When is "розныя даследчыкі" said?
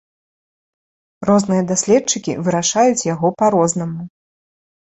1.29-2.33